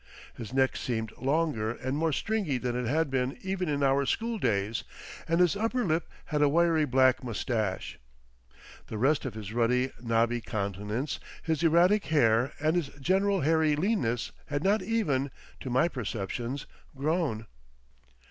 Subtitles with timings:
[0.35, 4.83] His neck seemed longer and more stringy than it had been even in our schooldays,
[5.27, 7.99] and his upper lip had a wiry black moustache.
[8.87, 14.31] The rest of his ruddy, knobby countenance, his erratic hair and his general hairy leanness
[14.47, 16.65] had not even—to my perceptions
[16.97, 17.45] grown.